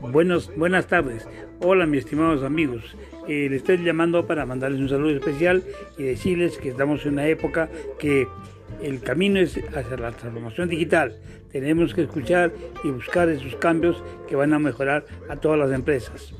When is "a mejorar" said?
14.52-15.06